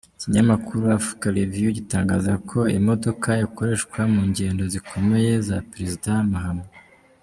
Ikinyamakuru 0.17 0.83
Africa 0.99 1.25
Review 1.37 1.69
gitangaza 1.79 2.33
ko 2.49 2.59
iyi 2.71 2.81
modoka 2.89 3.29
ikoreshwa 3.45 3.99
mu 4.13 4.21
ngendo 4.29 4.63
zikomeye 4.73 5.31
za 5.47 5.57
Perezida 5.71 6.11
Mahama. 6.31 6.67